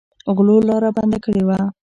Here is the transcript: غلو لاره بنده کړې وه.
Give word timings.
غلو 0.35 0.57
لاره 0.69 0.89
بنده 0.97 1.19
کړې 1.25 1.43
وه. 1.47 1.59